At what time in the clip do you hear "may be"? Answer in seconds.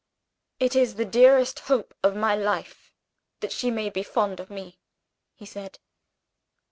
3.69-4.01